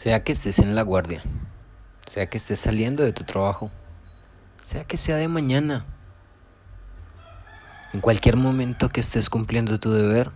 [0.00, 1.22] Sea que estés en la guardia,
[2.06, 3.70] sea que estés saliendo de tu trabajo,
[4.62, 5.84] sea que sea de mañana,
[7.92, 10.30] en cualquier momento que estés cumpliendo tu deber,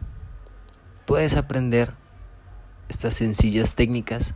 [1.07, 1.95] puedes aprender
[2.91, 4.35] estas sencillas técnicas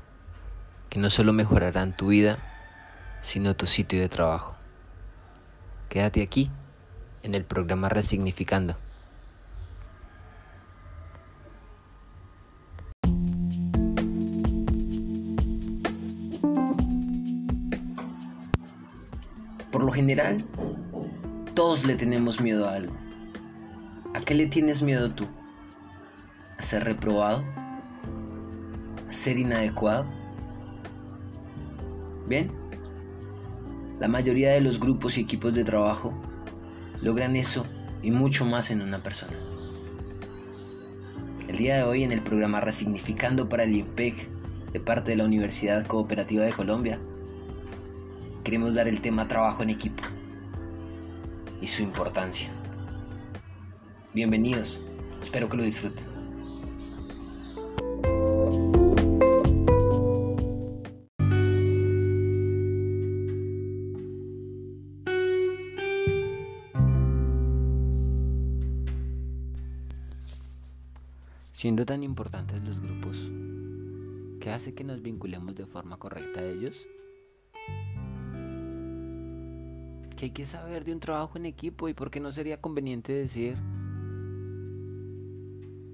[0.89, 2.39] que no solo mejorarán tu vida,
[3.21, 4.57] sino tu sitio de trabajo.
[5.91, 6.51] Quédate aquí
[7.23, 8.79] en el programa Resignificando.
[19.89, 20.45] Lo general,
[21.55, 22.95] todos le tenemos miedo a algo.
[24.13, 25.27] ¿A qué le tienes miedo tú?
[26.59, 27.43] ¿A ser reprobado?
[29.09, 30.05] ¿A ser inadecuado?
[32.27, 32.53] Bien,
[33.99, 36.13] la mayoría de los grupos y equipos de trabajo
[37.01, 37.65] logran eso
[38.03, 39.39] y mucho más en una persona.
[41.49, 44.29] El día de hoy en el programa Resignificando para el IMPEC
[44.71, 47.01] de parte de la Universidad Cooperativa de Colombia,
[48.49, 50.03] queremos dar el tema trabajo en equipo
[51.61, 52.51] y su importancia.
[54.15, 56.03] Bienvenidos, espero que lo disfruten.
[71.53, 73.19] Siendo tan importantes los grupos,
[74.41, 76.87] ¿qué hace que nos vinculemos de forma correcta a ellos?
[80.19, 83.13] Que hay que saber de un trabajo en equipo y por qué no sería conveniente
[83.13, 83.57] decir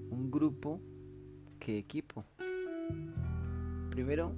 [0.08, 0.80] un grupo
[1.60, 2.24] que equipo.
[3.90, 4.32] Primero,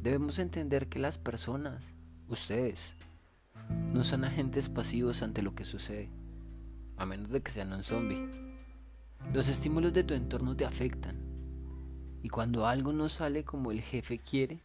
[0.00, 1.92] debemos entender que las personas,
[2.28, 2.94] ustedes,
[3.92, 6.08] no son agentes pasivos ante lo que sucede,
[6.96, 8.26] a menos de que sean un zombie.
[9.34, 11.18] Los estímulos de tu entorno te afectan
[12.22, 14.62] y cuando algo no sale como el jefe quiere,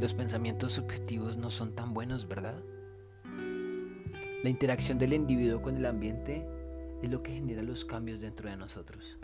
[0.00, 2.62] los pensamientos subjetivos no son tan buenos, ¿verdad?
[4.42, 6.44] La interacción del individuo con el ambiente
[7.00, 9.16] es lo que genera los cambios dentro de nosotros.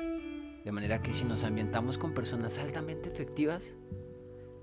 [0.65, 3.75] De manera que si nos ambientamos con personas altamente efectivas,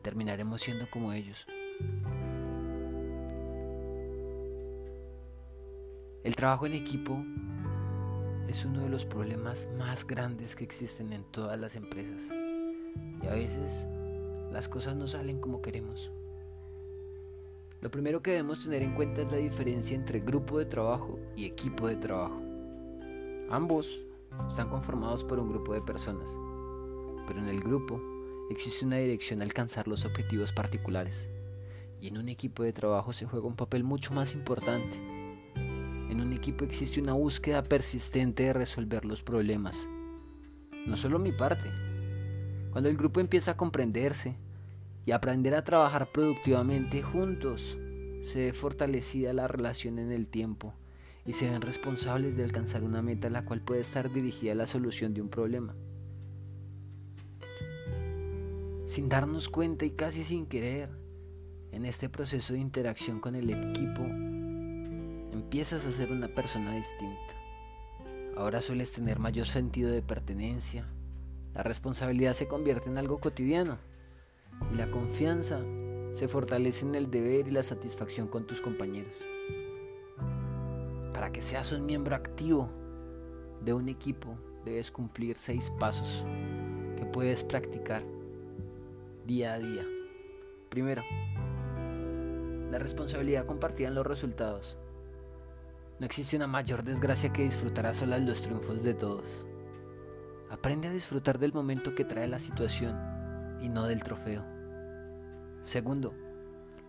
[0.02, 1.46] terminaremos siendo como ellos.
[6.24, 7.22] El trabajo en equipo
[8.48, 12.32] es uno de los problemas más grandes que existen en todas las empresas.
[13.22, 13.86] Y a veces
[14.54, 16.12] las cosas no salen como queremos.
[17.86, 21.46] Lo primero que debemos tener en cuenta es la diferencia entre grupo de trabajo y
[21.46, 22.42] equipo de trabajo.
[23.52, 24.02] Ambos
[24.50, 26.28] están conformados por un grupo de personas,
[27.28, 28.02] pero en el grupo
[28.50, 31.28] existe una dirección a alcanzar los objetivos particulares
[32.02, 34.98] y en un equipo de trabajo se juega un papel mucho más importante.
[35.56, 39.78] En un equipo existe una búsqueda persistente de resolver los problemas.
[40.88, 41.70] No solo mi parte.
[42.72, 44.40] Cuando el grupo empieza a comprenderse,
[45.06, 47.78] y aprender a trabajar productivamente juntos,
[48.24, 50.74] se ve fortalecida la relación en el tiempo
[51.26, 54.66] y se ven responsables de alcanzar una meta la cual puede estar dirigida a la
[54.66, 55.76] solución de un problema.
[58.88, 60.90] Sin darnos cuenta y casi sin querer,
[61.72, 64.02] en este proceso de interacción con el equipo,
[65.34, 67.36] empiezas a ser una persona distinta.
[68.38, 70.88] Ahora sueles tener mayor sentido de pertenencia.
[71.54, 73.78] La responsabilidad se convierte en algo cotidiano
[74.72, 75.62] y la confianza
[76.14, 79.14] se fortalece en el deber y la satisfacción con tus compañeros.
[81.14, 82.70] Para que seas un miembro activo
[83.62, 86.24] de un equipo, debes cumplir seis pasos
[86.98, 88.04] que puedes practicar
[89.26, 89.86] día a día.
[90.70, 91.04] Primero,
[92.72, 94.78] la responsabilidad compartida en los resultados.
[96.00, 99.48] No existe una mayor desgracia que disfrutar a solas los triunfos de todos.
[100.50, 103.15] Aprende a disfrutar del momento que trae la situación
[103.62, 104.44] y no del trofeo.
[105.62, 106.14] Segundo,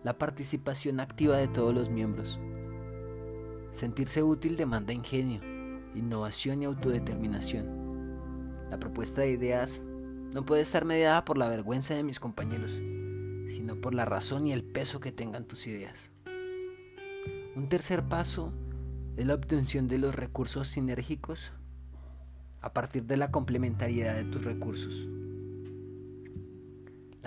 [0.03, 2.39] la participación activa de todos los miembros.
[3.73, 5.41] Sentirse útil demanda ingenio,
[5.95, 8.67] innovación y autodeterminación.
[8.69, 9.81] La propuesta de ideas
[10.33, 12.71] no puede estar mediada por la vergüenza de mis compañeros,
[13.49, 16.11] sino por la razón y el peso que tengan tus ideas.
[17.55, 18.53] Un tercer paso
[19.15, 21.51] es la obtención de los recursos sinérgicos
[22.61, 25.16] a partir de la complementariedad de tus recursos.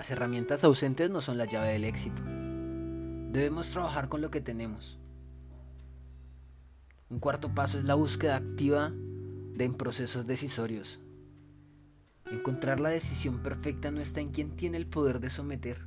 [0.01, 2.23] Las herramientas ausentes no son la llave del éxito.
[3.33, 4.99] Debemos trabajar con lo que tenemos.
[7.11, 11.01] Un cuarto paso es la búsqueda activa de en procesos decisorios.
[12.31, 15.87] Encontrar la decisión perfecta no está en quien tiene el poder de someter.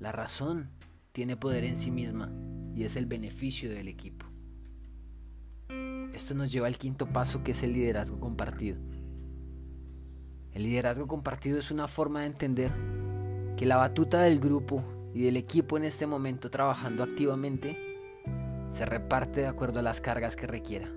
[0.00, 0.68] La razón
[1.12, 2.32] tiene poder en sí misma
[2.74, 4.26] y es el beneficio del equipo.
[6.12, 8.78] Esto nos lleva al quinto paso que es el liderazgo compartido.
[10.54, 12.72] El liderazgo compartido es una forma de entender
[13.56, 14.82] que la batuta del grupo
[15.14, 17.78] y del equipo en este momento trabajando activamente
[18.70, 20.90] se reparte de acuerdo a las cargas que requiera.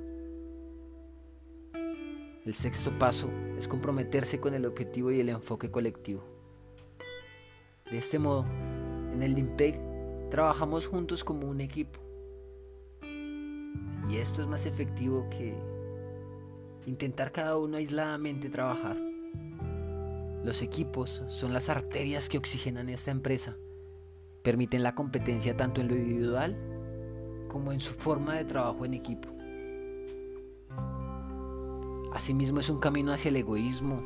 [2.46, 6.24] El sexto paso es comprometerse con el objetivo y el enfoque colectivo.
[7.90, 8.46] De este modo,
[9.14, 9.80] en el LIMPEC
[10.30, 12.00] trabajamos juntos como un equipo.
[14.10, 15.56] Y esto es más efectivo que
[16.86, 19.13] intentar cada uno aisladamente trabajar.
[20.44, 23.56] Los equipos son las arterias que oxigenan esta empresa,
[24.44, 26.58] permiten la competencia tanto en lo individual
[27.48, 29.30] como en su forma de trabajo en equipo.
[32.14, 34.04] Asimismo es un camino hacia el egoísmo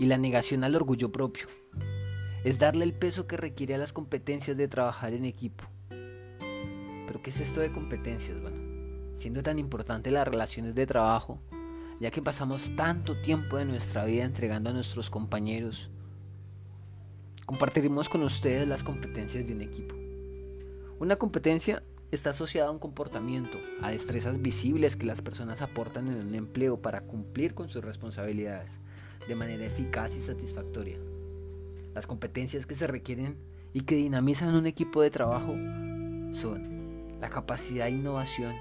[0.00, 1.46] y la negación al orgullo propio.
[2.44, 5.64] Es darle el peso que requiere a las competencias de trabajar en equipo.
[5.88, 8.40] Pero ¿qué es esto de competencias?
[8.40, 8.56] Bueno,
[9.14, 11.42] siendo tan importante las relaciones de trabajo,
[12.00, 15.90] ya que pasamos tanto tiempo de nuestra vida entregando a nuestros compañeros.
[17.46, 19.94] Compartiremos con ustedes las competencias de un equipo.
[20.98, 26.26] Una competencia está asociada a un comportamiento, a destrezas visibles que las personas aportan en
[26.26, 28.78] un empleo para cumplir con sus responsabilidades
[29.26, 30.98] de manera eficaz y satisfactoria.
[31.94, 33.36] Las competencias que se requieren
[33.72, 35.54] y que dinamizan un equipo de trabajo
[36.32, 38.54] son la capacidad de innovación,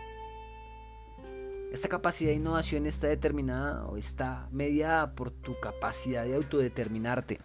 [1.73, 7.39] esta capacidad de innovación está determinada o está mediada por tu capacidad de autodeterminarte.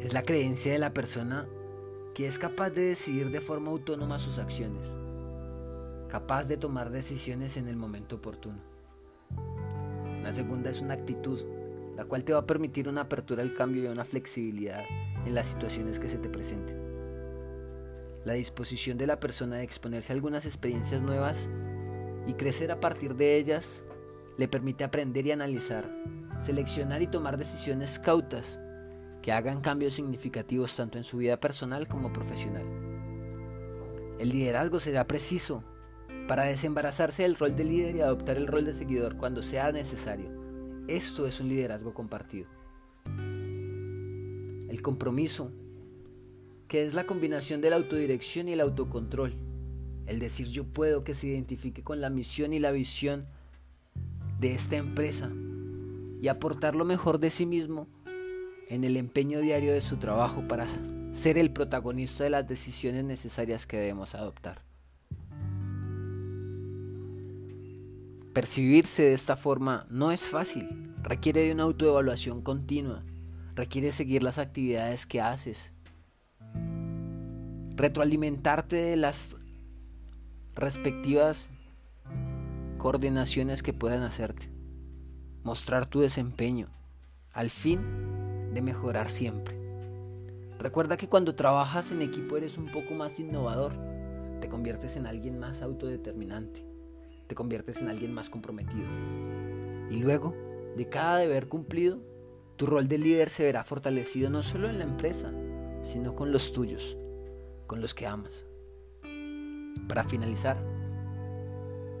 [0.00, 1.46] Es la creencia de la persona
[2.12, 4.84] que es capaz de decidir de forma autónoma sus acciones,
[6.08, 8.58] capaz de tomar decisiones en el momento oportuno.
[10.20, 11.40] La segunda es una actitud,
[11.96, 14.82] la cual te va a permitir una apertura al cambio y una flexibilidad
[15.24, 16.82] en las situaciones que se te presenten.
[18.24, 21.48] La disposición de la persona de exponerse a algunas experiencias nuevas
[22.26, 23.82] y crecer a partir de ellas
[24.36, 25.84] le permite aprender y analizar,
[26.40, 28.58] seleccionar y tomar decisiones cautas
[29.22, 32.66] que hagan cambios significativos tanto en su vida personal como profesional.
[34.18, 35.64] El liderazgo será preciso
[36.28, 40.30] para desembarazarse del rol de líder y adoptar el rol de seguidor cuando sea necesario.
[40.88, 42.48] Esto es un liderazgo compartido.
[43.06, 45.50] El compromiso,
[46.68, 49.34] que es la combinación de la autodirección y el autocontrol,
[50.06, 53.26] el decir yo puedo que se identifique con la misión y la visión
[54.40, 55.30] de esta empresa
[56.20, 57.86] y aportar lo mejor de sí mismo
[58.68, 60.66] en el empeño diario de su trabajo para
[61.12, 64.62] ser el protagonista de las decisiones necesarias que debemos adoptar.
[68.32, 73.04] Percibirse de esta forma no es fácil, requiere de una autoevaluación continua,
[73.54, 75.72] requiere seguir las actividades que haces,
[77.76, 79.36] retroalimentarte de las
[80.54, 81.48] respectivas
[82.78, 84.50] coordinaciones que puedan hacerte.
[85.42, 86.68] Mostrar tu desempeño
[87.32, 89.58] al fin de mejorar siempre.
[90.58, 93.74] Recuerda que cuando trabajas en equipo eres un poco más innovador,
[94.40, 96.64] te conviertes en alguien más autodeterminante,
[97.26, 98.86] te conviertes en alguien más comprometido.
[99.90, 100.34] Y luego,
[100.76, 101.98] de cada deber cumplido,
[102.56, 105.32] tu rol de líder se verá fortalecido no solo en la empresa,
[105.82, 106.96] sino con los tuyos,
[107.66, 108.46] con los que amas.
[109.88, 110.56] Para finalizar,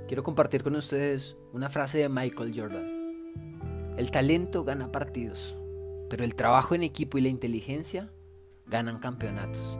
[0.08, 3.94] quiero compartir con ustedes una frase de Michael Jordan.
[3.96, 5.56] El talento gana partidos,
[6.10, 8.10] pero el trabajo en equipo y la inteligencia
[8.66, 9.78] ganan campeonatos.